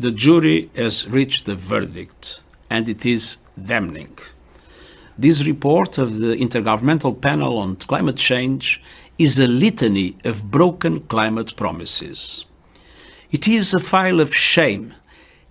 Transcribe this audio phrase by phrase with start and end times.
[0.00, 4.16] The jury has reached a verdict, and it is damning.
[5.18, 8.82] This report of the Intergovernmental Panel on Climate Change
[9.18, 12.46] is a litany of broken climate promises.
[13.30, 14.94] It is a file of shame,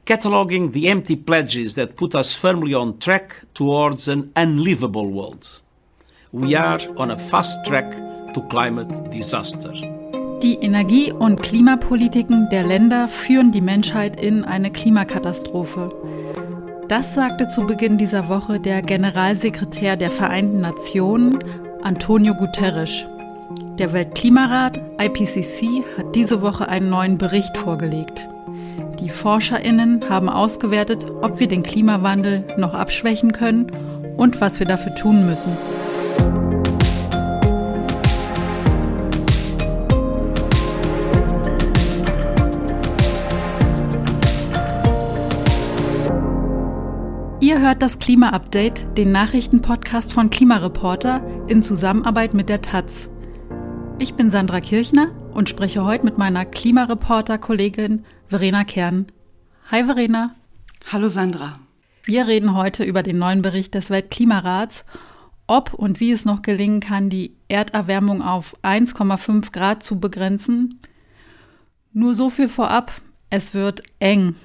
[0.06, 5.62] cataloguing the empty pledges that put us firmly on track towards an unlivable world.
[6.32, 7.92] We are on a fast track
[8.34, 9.99] to climate disaster.
[10.42, 15.92] Die Energie- und Klimapolitiken der Länder führen die Menschheit in eine Klimakatastrophe.
[16.88, 21.40] Das sagte zu Beginn dieser Woche der Generalsekretär der Vereinten Nationen,
[21.84, 23.06] Antonio Guterres.
[23.78, 28.26] Der Weltklimarat IPCC hat diese Woche einen neuen Bericht vorgelegt.
[29.02, 33.74] Die Forscherinnen haben ausgewertet, ob wir den Klimawandel noch abschwächen können
[34.16, 35.52] und was wir dafür tun müssen.
[47.42, 53.08] Ihr hört das Klima-Update, den Nachrichtenpodcast von Klimareporter in Zusammenarbeit mit der Taz.
[53.98, 59.06] Ich bin Sandra Kirchner und spreche heute mit meiner Klimareporter-Kollegin Verena Kern.
[59.72, 60.36] Hi Verena.
[60.92, 61.54] Hallo Sandra.
[62.04, 64.84] Wir reden heute über den neuen Bericht des Weltklimarats,
[65.48, 70.82] ob und wie es noch gelingen kann, die Erderwärmung auf 1,5 Grad zu begrenzen.
[71.94, 72.92] Nur so viel vorab,
[73.30, 74.36] es wird eng.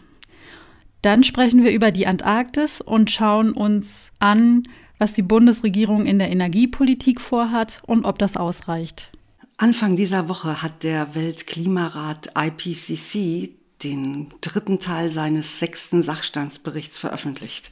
[1.05, 4.63] Dann sprechen wir über die Antarktis und schauen uns an,
[4.99, 9.11] was die Bundesregierung in der Energiepolitik vorhat und ob das ausreicht.
[9.59, 13.51] Anfang dieser Woche hat der Weltklimarat IPCC
[13.83, 17.71] den dritten Teil seines sechsten Sachstandsberichts veröffentlicht.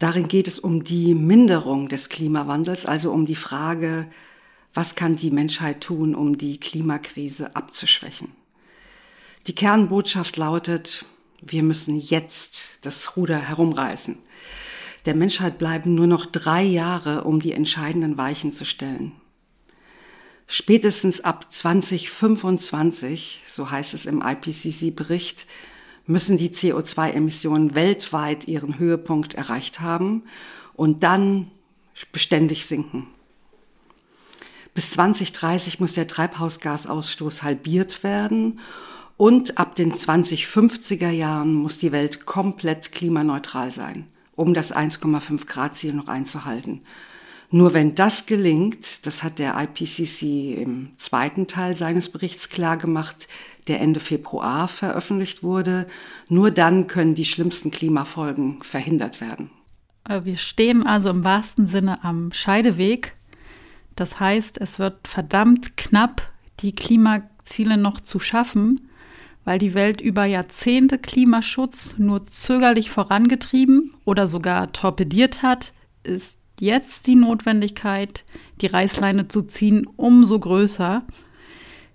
[0.00, 4.08] Darin geht es um die Minderung des Klimawandels, also um die Frage,
[4.74, 8.32] was kann die Menschheit tun, um die Klimakrise abzuschwächen.
[9.46, 11.04] Die Kernbotschaft lautet,
[11.42, 14.18] wir müssen jetzt das Ruder herumreißen.
[15.06, 19.12] Der Menschheit bleiben nur noch drei Jahre, um die entscheidenden Weichen zu stellen.
[20.46, 25.46] Spätestens ab 2025, so heißt es im IPCC-Bericht,
[26.06, 30.24] müssen die CO2-Emissionen weltweit ihren Höhepunkt erreicht haben
[30.74, 31.50] und dann
[32.12, 33.06] beständig sinken.
[34.74, 38.60] Bis 2030 muss der Treibhausgasausstoß halbiert werden
[39.20, 45.76] und ab den 2050er Jahren muss die Welt komplett klimaneutral sein, um das 1,5 Grad
[45.76, 46.80] Ziel noch einzuhalten.
[47.50, 53.28] Nur wenn das gelingt, das hat der IPCC im zweiten Teil seines Berichts klargemacht,
[53.66, 55.86] der Ende Februar veröffentlicht wurde,
[56.30, 59.50] nur dann können die schlimmsten Klimafolgen verhindert werden.
[60.08, 63.16] Äh, wir stehen also im wahrsten Sinne am Scheideweg.
[63.96, 66.22] Das heißt, es wird verdammt knapp,
[66.60, 68.86] die Klimaziele noch zu schaffen
[69.44, 77.06] weil die Welt über Jahrzehnte Klimaschutz nur zögerlich vorangetrieben oder sogar torpediert hat, ist jetzt
[77.06, 78.24] die Notwendigkeit,
[78.60, 81.02] die Reißleine zu ziehen, umso größer,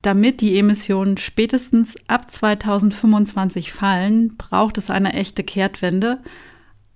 [0.01, 6.19] damit die Emissionen spätestens ab 2025 fallen, braucht es eine echte Kehrtwende.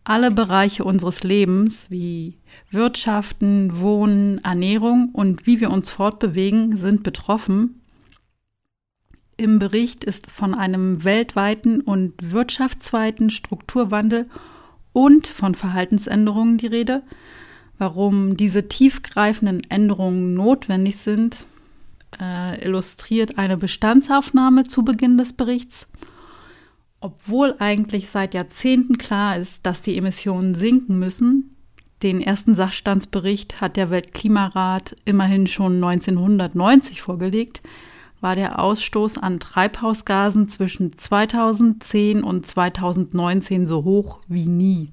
[0.04, 2.38] Alle Bereiche unseres Lebens wie
[2.72, 7.79] Wirtschaften, Wohnen, Ernährung und wie wir uns fortbewegen sind betroffen
[9.40, 14.30] im Bericht ist von einem weltweiten und wirtschaftsweiten Strukturwandel
[14.92, 17.04] und von Verhaltensänderungen die Rede.
[17.78, 21.46] Warum diese tiefgreifenden Änderungen notwendig sind,
[22.20, 25.88] äh, illustriert eine Bestandsaufnahme zu Beginn des Berichts.
[27.00, 31.56] Obwohl eigentlich seit Jahrzehnten klar ist, dass die Emissionen sinken müssen,
[32.04, 37.62] den ersten Sachstandsbericht hat der Weltklimarat immerhin schon 1990 vorgelegt,
[38.22, 44.92] war der Ausstoß an Treibhausgasen zwischen 2010 und 2019 so hoch wie nie.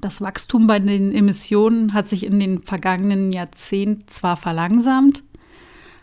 [0.00, 5.24] Das Wachstum bei den Emissionen hat sich in den vergangenen Jahrzehnten zwar verlangsamt,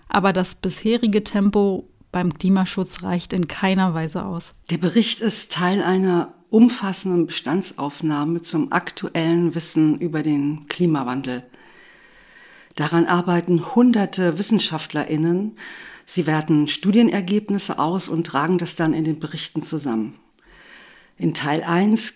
[0.09, 4.53] aber das bisherige Tempo beim Klimaschutz reicht in keiner Weise aus.
[4.69, 11.43] Der Bericht ist Teil einer umfassenden Bestandsaufnahme zum aktuellen Wissen über den Klimawandel.
[12.75, 15.57] Daran arbeiten hunderte Wissenschaftlerinnen.
[16.05, 20.15] Sie werten Studienergebnisse aus und tragen das dann in den Berichten zusammen.
[21.17, 22.13] In Teil 1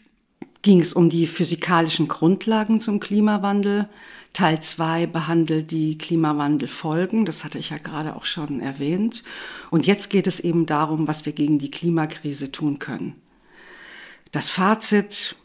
[0.61, 3.87] ging es um die physikalischen Grundlagen zum Klimawandel.
[4.33, 9.23] Teil 2 behandelt die Klimawandelfolgen, das hatte ich ja gerade auch schon erwähnt.
[9.71, 13.15] Und jetzt geht es eben darum, was wir gegen die Klimakrise tun können.
[14.31, 15.35] Das Fazit,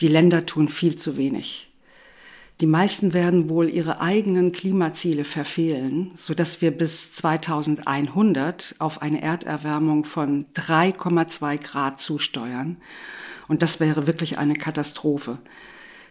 [0.00, 1.67] die Länder tun viel zu wenig.
[2.60, 10.04] Die meisten werden wohl ihre eigenen Klimaziele verfehlen, sodass wir bis 2100 auf eine Erderwärmung
[10.04, 12.78] von 3,2 Grad zusteuern.
[13.46, 15.38] Und das wäre wirklich eine Katastrophe.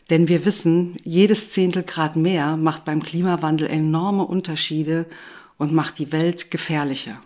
[0.09, 5.05] Denn wir wissen, jedes Zehntel Grad mehr macht beim Klimawandel enorme Unterschiede
[5.57, 7.21] und macht die Welt gefährlicher.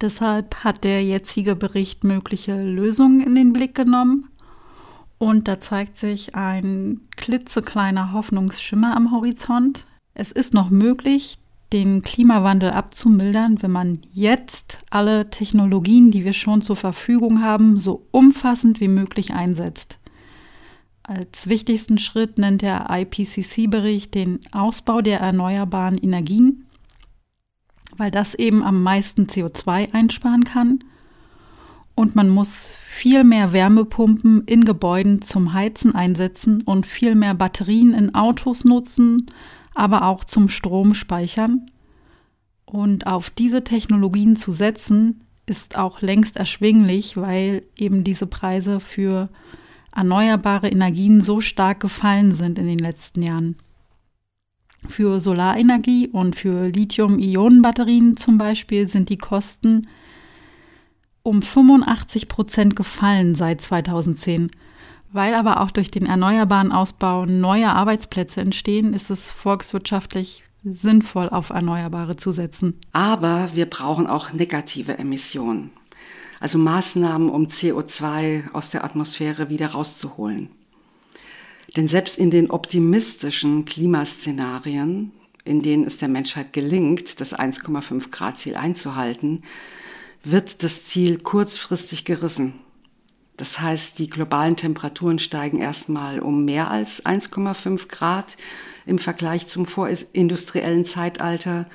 [0.00, 4.28] Deshalb hat der jetzige Bericht mögliche Lösungen in den Blick genommen
[5.22, 9.86] und da zeigt sich ein klitzekleiner Hoffnungsschimmer am Horizont.
[10.14, 11.38] Es ist noch möglich,
[11.72, 18.04] den Klimawandel abzumildern, wenn man jetzt alle Technologien, die wir schon zur Verfügung haben, so
[18.10, 20.00] umfassend wie möglich einsetzt.
[21.04, 26.66] Als wichtigsten Schritt nennt der IPCC-Bericht den Ausbau der erneuerbaren Energien,
[27.96, 30.82] weil das eben am meisten CO2 einsparen kann
[31.94, 37.92] und man muss viel mehr Wärmepumpen in Gebäuden zum Heizen einsetzen und viel mehr Batterien
[37.94, 39.26] in Autos nutzen,
[39.74, 41.70] aber auch zum Strom speichern.
[42.64, 49.28] Und auf diese Technologien zu setzen, ist auch längst erschwinglich, weil eben diese Preise für
[49.94, 53.56] erneuerbare Energien so stark gefallen sind in den letzten Jahren.
[54.88, 59.82] Für Solarenergie und für Lithium-Ionen-Batterien zum Beispiel sind die Kosten
[61.22, 64.50] um 85 Prozent gefallen seit 2010.
[65.12, 71.50] Weil aber auch durch den erneuerbaren Ausbau neue Arbeitsplätze entstehen, ist es volkswirtschaftlich sinnvoll, auf
[71.50, 72.78] Erneuerbare zu setzen.
[72.92, 75.70] Aber wir brauchen auch negative Emissionen,
[76.40, 80.48] also Maßnahmen, um CO2 aus der Atmosphäre wieder rauszuholen.
[81.76, 85.12] Denn selbst in den optimistischen Klimaszenarien,
[85.44, 89.42] in denen es der Menschheit gelingt, das 1,5 Grad Ziel einzuhalten,
[90.24, 92.54] wird das Ziel kurzfristig gerissen.
[93.36, 98.36] Das heißt, die globalen Temperaturen steigen erstmal um mehr als 1,5 Grad
[98.86, 101.66] im Vergleich zum vorindustriellen Zeitalter,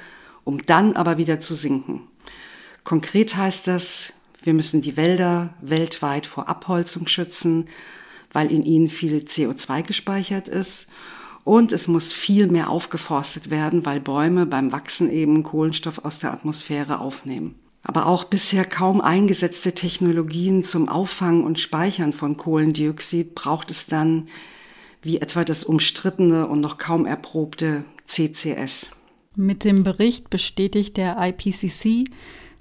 [0.43, 2.07] um dann aber wieder zu sinken.
[2.83, 4.13] Konkret heißt das,
[4.43, 7.67] wir müssen die Wälder weltweit vor Abholzung schützen,
[8.31, 10.87] weil in ihnen viel CO2 gespeichert ist.
[11.43, 16.31] Und es muss viel mehr aufgeforstet werden, weil Bäume beim Wachsen eben Kohlenstoff aus der
[16.31, 17.55] Atmosphäre aufnehmen
[17.87, 24.27] aber auch bisher kaum eingesetzte Technologien zum Auffangen und Speichern von Kohlendioxid braucht es dann,
[25.01, 28.87] wie etwa das umstrittene und noch kaum erprobte CCS.
[29.35, 32.03] Mit dem Bericht bestätigt der IPCC,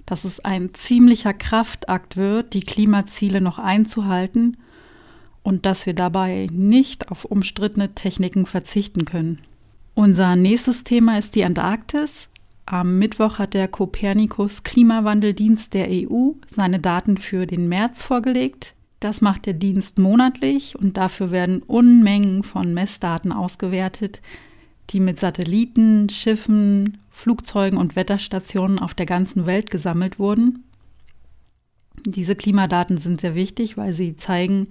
[0.05, 4.55] dass es ein ziemlicher Kraftakt wird, die Klimaziele noch einzuhalten
[5.43, 9.41] und dass wir dabei nicht auf umstrittene Techniken verzichten können.
[9.93, 12.29] Unser nächstes Thema ist die Antarktis.
[12.69, 18.75] Am Mittwoch hat der Copernicus Klimawandeldienst der EU seine Daten für den März vorgelegt.
[18.99, 24.19] Das macht der Dienst monatlich und dafür werden Unmengen von Messdaten ausgewertet,
[24.89, 30.65] die mit Satelliten, Schiffen, Flugzeugen und Wetterstationen auf der ganzen Welt gesammelt wurden.
[32.05, 34.67] Diese Klimadaten sind sehr wichtig, weil sie zeigen,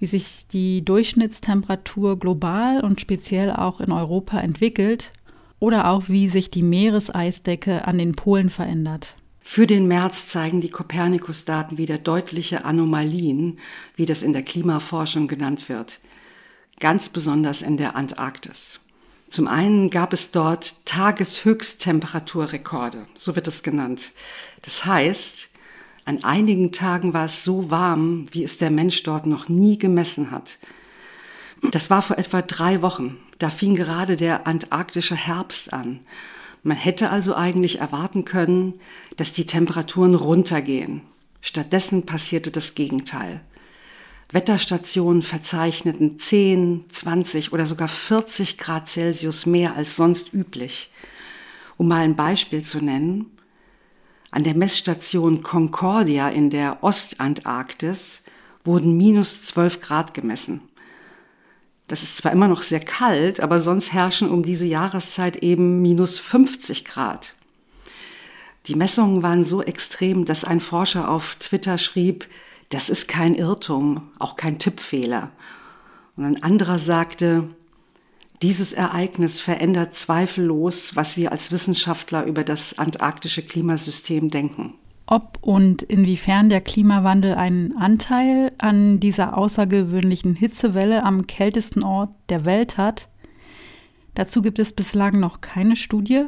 [0.00, 5.12] wie sich die Durchschnittstemperatur global und speziell auch in Europa entwickelt
[5.62, 9.14] oder auch wie sich die Meereseisdecke an den Polen verändert.
[9.40, 13.60] Für den März zeigen die Kopernikus-Daten wieder deutliche Anomalien,
[13.94, 16.00] wie das in der Klimaforschung genannt wird,
[16.80, 18.80] ganz besonders in der Antarktis.
[19.30, 24.10] Zum einen gab es dort Tageshöchsttemperaturrekorde, so wird es genannt.
[24.62, 25.48] Das heißt,
[26.04, 30.32] an einigen Tagen war es so warm, wie es der Mensch dort noch nie gemessen
[30.32, 30.58] hat.
[31.70, 33.18] Das war vor etwa drei Wochen.
[33.38, 36.00] Da fing gerade der antarktische Herbst an.
[36.62, 38.74] Man hätte also eigentlich erwarten können,
[39.16, 41.02] dass die Temperaturen runtergehen.
[41.40, 43.40] Stattdessen passierte das Gegenteil.
[44.30, 50.90] Wetterstationen verzeichneten 10, 20 oder sogar 40 Grad Celsius mehr als sonst üblich.
[51.76, 53.26] Um mal ein Beispiel zu nennen,
[54.30, 58.22] an der Messstation Concordia in der Ostantarktis
[58.64, 60.62] wurden minus 12 Grad gemessen.
[61.92, 66.18] Das ist zwar immer noch sehr kalt, aber sonst herrschen um diese Jahreszeit eben minus
[66.18, 67.34] 50 Grad.
[68.66, 72.26] Die Messungen waren so extrem, dass ein Forscher auf Twitter schrieb,
[72.70, 75.32] das ist kein Irrtum, auch kein Tippfehler.
[76.16, 77.50] Und ein anderer sagte,
[78.40, 84.78] dieses Ereignis verändert zweifellos, was wir als Wissenschaftler über das antarktische Klimasystem denken
[85.12, 92.46] ob und inwiefern der Klimawandel einen Anteil an dieser außergewöhnlichen Hitzewelle am kältesten Ort der
[92.46, 93.10] Welt hat.
[94.14, 96.24] Dazu gibt es bislang noch keine Studie.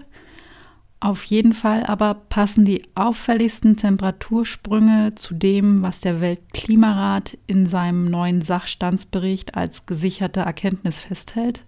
[1.01, 8.11] Auf jeden Fall aber passen die auffälligsten Temperatursprünge zu dem, was der Weltklimarat in seinem
[8.11, 11.65] neuen Sachstandsbericht als gesicherte Erkenntnis festhält.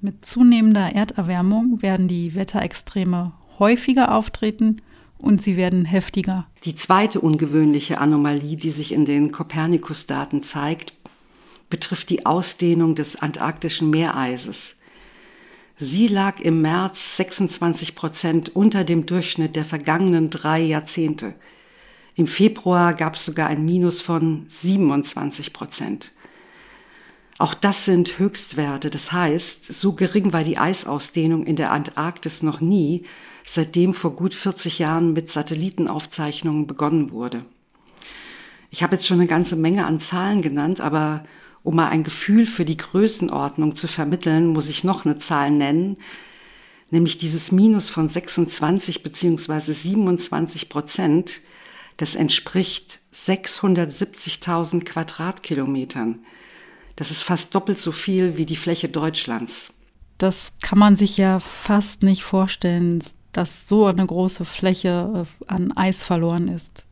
[0.00, 4.80] Mit zunehmender Erderwärmung werden die Wetterextreme häufiger auftreten
[5.18, 6.46] und sie werden heftiger.
[6.64, 10.94] Die zweite ungewöhnliche Anomalie, die sich in den Kopernikus-Daten zeigt,
[11.70, 14.76] betrifft die Ausdehnung des antarktischen Meereises.
[15.78, 21.34] Sie lag im März 26 Prozent unter dem Durchschnitt der vergangenen drei Jahrzehnte.
[22.14, 26.12] Im Februar gab es sogar ein Minus von 27 Prozent.
[27.38, 28.88] Auch das sind Höchstwerte.
[28.88, 33.04] Das heißt, so gering war die Eisausdehnung in der Antarktis noch nie,
[33.46, 37.44] seitdem vor gut 40 Jahren mit Satellitenaufzeichnungen begonnen wurde.
[38.70, 41.24] Ich habe jetzt schon eine ganze Menge an Zahlen genannt, aber
[41.62, 45.98] um mal ein Gefühl für die Größenordnung zu vermitteln, muss ich noch eine Zahl nennen,
[46.90, 51.42] nämlich dieses Minus von 26 beziehungsweise 27 Prozent.
[51.96, 56.20] Das entspricht 670.000 Quadratkilometern.
[56.96, 59.70] Das ist fast doppelt so viel wie die Fläche Deutschlands.
[60.18, 65.72] Das kann man sich ja fast nicht vorstellen, dass so eine große Fläche äh, an
[65.72, 66.84] Eis verloren ist.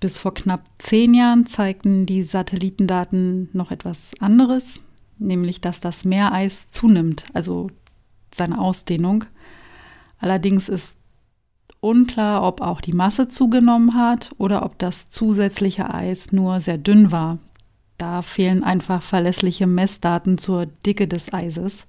[0.00, 4.80] Bis vor knapp zehn Jahren zeigten die Satellitendaten noch etwas anderes,
[5.18, 7.70] nämlich dass das Meereis zunimmt, also
[8.34, 9.24] seine Ausdehnung.
[10.18, 10.94] Allerdings ist
[11.80, 17.12] unklar, ob auch die Masse zugenommen hat oder ob das zusätzliche Eis nur sehr dünn
[17.12, 17.38] war,
[18.00, 21.86] da fehlen einfach verlässliche Messdaten zur Dicke des Eises.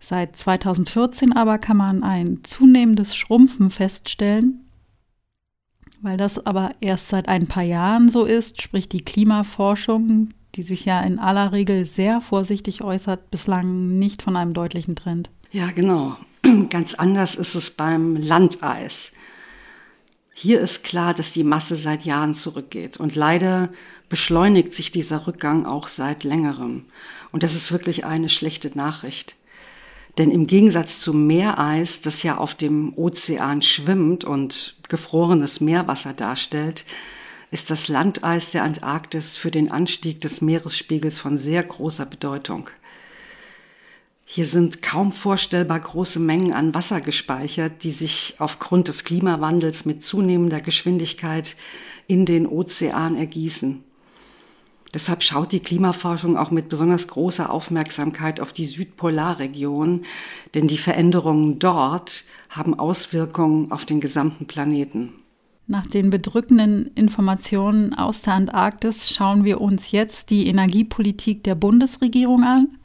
[0.00, 4.60] Seit 2014 aber kann man ein zunehmendes Schrumpfen feststellen.
[6.02, 10.84] Weil das aber erst seit ein paar Jahren so ist, spricht die Klimaforschung, die sich
[10.84, 15.30] ja in aller Regel sehr vorsichtig äußert, bislang nicht von einem deutlichen Trend.
[15.50, 16.16] Ja, genau.
[16.68, 19.10] Ganz anders ist es beim Landeis.
[20.36, 22.96] Hier ist klar, dass die Masse seit Jahren zurückgeht.
[22.96, 23.68] Und leider
[24.08, 26.86] beschleunigt sich dieser Rückgang auch seit längerem.
[27.30, 29.36] Und das ist wirklich eine schlechte Nachricht.
[30.18, 36.84] Denn im Gegensatz zum Meereis, das ja auf dem Ozean schwimmt und gefrorenes Meerwasser darstellt,
[37.52, 42.70] ist das Landeis der Antarktis für den Anstieg des Meeresspiegels von sehr großer Bedeutung.
[44.34, 50.02] Hier sind kaum vorstellbar große Mengen an Wasser gespeichert, die sich aufgrund des Klimawandels mit
[50.02, 51.54] zunehmender Geschwindigkeit
[52.08, 53.84] in den Ozean ergießen.
[54.92, 60.02] Deshalb schaut die Klimaforschung auch mit besonders großer Aufmerksamkeit auf die Südpolarregion,
[60.54, 65.12] denn die Veränderungen dort haben Auswirkungen auf den gesamten Planeten.
[65.68, 72.42] Nach den bedrückenden Informationen aus der Antarktis schauen wir uns jetzt die Energiepolitik der Bundesregierung
[72.42, 72.78] an.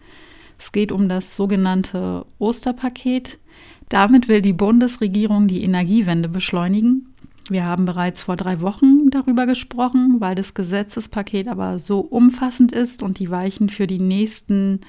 [0.59, 3.39] Es geht um das sogenannte Osterpaket.
[3.87, 7.15] Damit will die Bundesregierung die Energiewende beschleunigen.
[7.49, 13.01] Wir haben bereits vor drei Wochen darüber gesprochen, weil das Gesetzespaket aber so umfassend ist
[13.01, 14.81] und die Weichen für die nächsten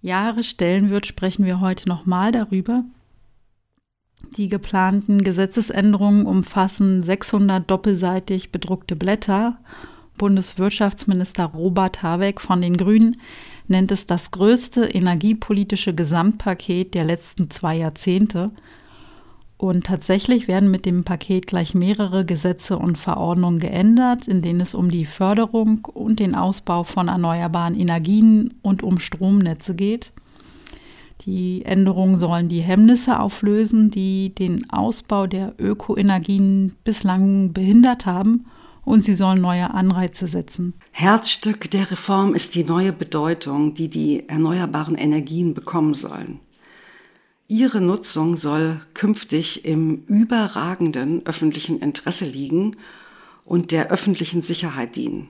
[0.00, 2.84] Jahre stellen wird, sprechen wir heute nochmal darüber.
[4.36, 9.58] Die geplanten Gesetzesänderungen umfassen 600 doppelseitig bedruckte Blätter.
[10.16, 13.16] Bundeswirtschaftsminister Robert Habeck von den Grünen
[13.68, 18.50] nennt es das größte energiepolitische Gesamtpaket der letzten zwei Jahrzehnte.
[19.56, 24.74] Und tatsächlich werden mit dem Paket gleich mehrere Gesetze und Verordnungen geändert, in denen es
[24.74, 30.12] um die Förderung und den Ausbau von erneuerbaren Energien und um Stromnetze geht.
[31.24, 38.46] Die Änderungen sollen die Hemmnisse auflösen, die den Ausbau der Ökoenergien bislang behindert haben
[38.84, 40.74] und sie sollen neue Anreize setzen.
[40.90, 46.40] Herzstück der Reform ist die neue Bedeutung, die die erneuerbaren Energien bekommen sollen.
[47.48, 52.76] Ihre Nutzung soll künftig im überragenden öffentlichen Interesse liegen
[53.44, 55.28] und der öffentlichen Sicherheit dienen.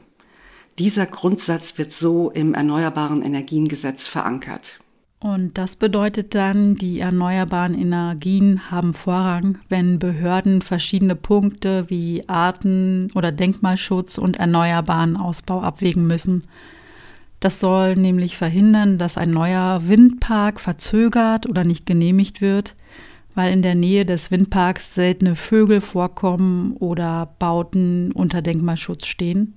[0.79, 4.82] Dieser Grundsatz wird so im Erneuerbaren Energiengesetz verankert.
[5.23, 13.09] Und das bedeutet dann, die erneuerbaren Energien haben Vorrang, wenn Behörden verschiedene Punkte wie Arten-
[13.15, 16.43] oder Denkmalschutz und erneuerbaren Ausbau abwägen müssen.
[17.39, 22.75] Das soll nämlich verhindern, dass ein neuer Windpark verzögert oder nicht genehmigt wird,
[23.37, 29.55] weil in der Nähe des Windparks seltene Vögel vorkommen oder Bauten unter Denkmalschutz stehen.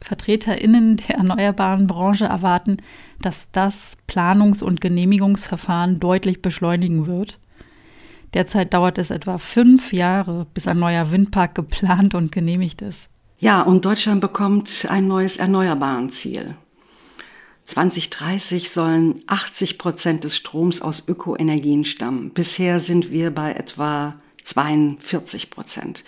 [0.00, 2.78] VertreterInnen der erneuerbaren Branche erwarten,
[3.20, 7.38] dass das Planungs- und Genehmigungsverfahren deutlich beschleunigen wird.
[8.34, 13.08] Derzeit dauert es etwa fünf Jahre, bis ein neuer Windpark geplant und genehmigt ist.
[13.38, 16.54] Ja, und Deutschland bekommt ein neues Erneuerbaren-Ziel.
[17.66, 22.30] 2030 sollen 80 Prozent des Stroms aus Ökoenergien stammen.
[22.30, 26.04] Bisher sind wir bei etwa 42 Prozent.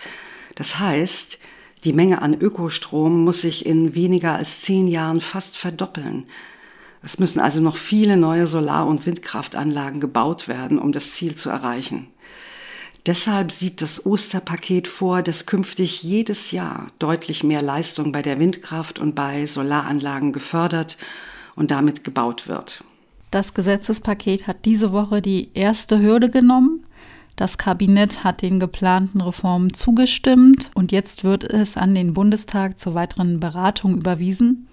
[0.56, 1.38] Das heißt,
[1.84, 6.26] die Menge an Ökostrom muss sich in weniger als zehn Jahren fast verdoppeln.
[7.02, 11.50] Es müssen also noch viele neue Solar- und Windkraftanlagen gebaut werden, um das Ziel zu
[11.50, 12.06] erreichen.
[13.06, 19.00] Deshalb sieht das Osterpaket vor, dass künftig jedes Jahr deutlich mehr Leistung bei der Windkraft
[19.00, 20.96] und bei Solaranlagen gefördert
[21.56, 22.84] und damit gebaut wird.
[23.32, 26.84] Das Gesetzespaket hat diese Woche die erste Hürde genommen.
[27.36, 32.94] Das Kabinett hat den geplanten Reformen zugestimmt und jetzt wird es an den Bundestag zur
[32.94, 34.68] weiteren Beratung überwiesen.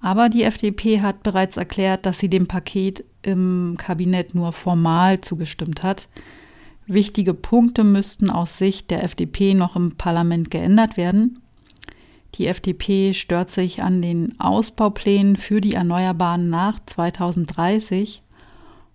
[0.00, 5.82] Aber die FDP hat bereits erklärt, dass sie dem Paket im Kabinett nur formal zugestimmt
[5.82, 6.08] hat.
[6.86, 11.40] Wichtige Punkte müssten aus Sicht der FDP noch im Parlament geändert werden.
[12.34, 18.22] Die FDP stört sich an den Ausbauplänen für die Erneuerbaren nach 2030.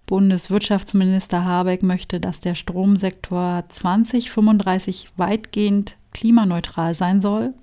[0.05, 7.53] Bundeswirtschaftsminister Habeck möchte, dass der Stromsektor 2035 weitgehend klimaneutral sein soll.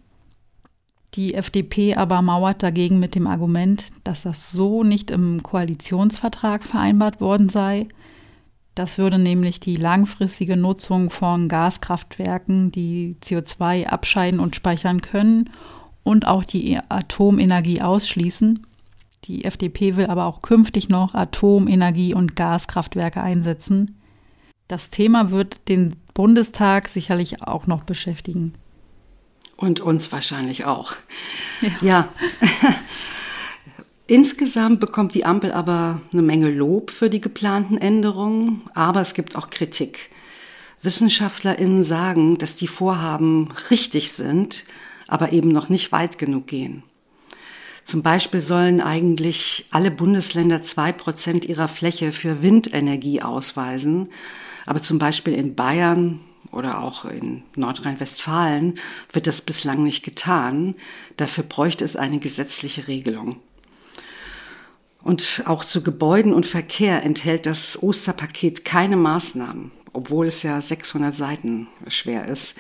[1.15, 7.21] Die FDP aber mauert dagegen mit dem Argument, dass das so nicht im Koalitionsvertrag vereinbart
[7.21, 7.87] worden sei.
[8.75, 15.51] Das würde nämlich die langfristige Nutzung von Gaskraftwerken, die CO2 abscheiden und speichern können,
[16.05, 18.67] und auch die Atomenergie ausschließen.
[19.25, 23.99] Die FDP will aber auch künftig noch Atomenergie und Gaskraftwerke einsetzen.
[24.67, 28.55] Das Thema wird den Bundestag sicherlich auch noch beschäftigen.
[29.57, 30.95] Und uns wahrscheinlich auch.
[31.61, 31.71] Ja.
[31.83, 32.09] ja.
[34.09, 39.37] Insgesamt bekommt die Ampel aber eine Menge Lob für die geplanten Änderungen, aber es gibt
[39.37, 40.11] auch Kritik.
[40.83, 44.65] Wissenschaftlerinnen sagen, dass die Vorhaben richtig sind,
[45.07, 46.83] aber eben noch nicht weit genug gehen.
[47.85, 54.09] Zum Beispiel sollen eigentlich alle Bundesländer zwei Prozent ihrer Fläche für Windenergie ausweisen,
[54.67, 56.21] aber zum Beispiel in Bayern
[56.53, 58.79] oder auch in Nordrhein-Westfalen
[59.13, 60.75] wird das bislang nicht getan.
[61.17, 63.37] Dafür bräuchte es eine gesetzliche Regelung.
[65.03, 71.17] Und auch zu Gebäuden und Verkehr enthält das Osterpaket keine Maßnahmen, obwohl es ja 600
[71.17, 72.55] Seiten schwer ist.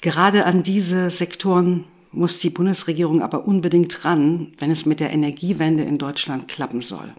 [0.00, 5.84] Gerade an diese Sektoren muss die Bundesregierung aber unbedingt ran, wenn es mit der Energiewende
[5.84, 7.12] in Deutschland klappen soll.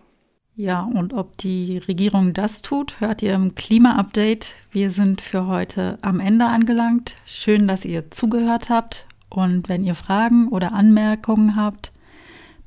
[0.55, 4.55] Ja, und ob die Regierung das tut, hört ihr im Klima-Update.
[4.71, 7.15] Wir sind für heute am Ende angelangt.
[7.25, 9.05] Schön, dass ihr zugehört habt.
[9.29, 11.93] Und wenn ihr Fragen oder Anmerkungen habt,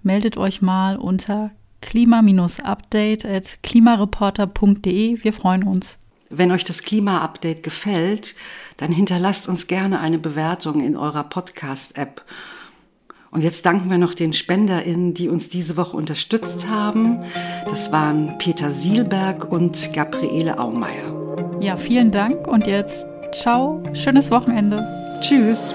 [0.03, 1.51] meldet euch mal unter
[1.83, 5.23] klima-update at klimareporter.de.
[5.23, 5.99] Wir freuen uns.
[6.35, 8.35] Wenn euch das Klima-Update gefällt,
[8.79, 12.23] dann hinterlasst uns gerne eine Bewertung in eurer Podcast-App.
[13.31, 17.23] Und jetzt danken wir noch den SpenderInnen, die uns diese Woche unterstützt haben.
[17.67, 21.59] Das waren Peter Sielberg und Gabriele Aumeier.
[21.61, 24.87] Ja, vielen Dank und jetzt ciao, schönes Wochenende.
[25.21, 25.75] Tschüss.